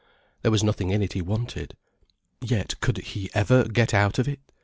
[0.41, 1.77] There was nothing in it he wanted.
[2.43, 4.39] Yet could he ever get out of it?